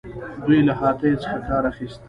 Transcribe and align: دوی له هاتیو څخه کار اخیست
دوی 0.45 0.59
له 0.67 0.73
هاتیو 0.79 1.21
څخه 1.23 1.37
کار 1.49 1.63
اخیست 1.71 1.99